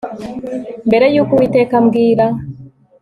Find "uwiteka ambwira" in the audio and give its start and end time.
1.33-2.25